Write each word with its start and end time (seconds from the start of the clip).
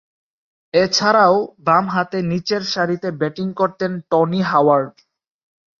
এছাড়াও, 0.73 1.35
বামহাতে 1.59 2.17
নিচেরসারিতে 2.31 3.09
ব্যাটিং 3.19 3.47
করতেন 3.53 3.91
টনি 4.11 4.41
হাওয়ার্ড। 4.41 4.93